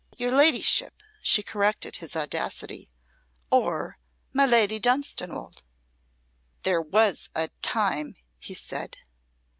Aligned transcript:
"'Your 0.17 0.31
ladyship!'" 0.31 1.03
she 1.21 1.43
corrected 1.43 1.97
his 1.97 2.15
audacity. 2.15 2.89
"Or 3.51 3.99
'my 4.33 4.47
Lady 4.47 4.79
Dunstanwolde.'" 4.79 5.61
"There 6.63 6.81
was 6.81 7.29
a 7.35 7.49
time" 7.61 8.15
he 8.39 8.55
said. 8.55 8.97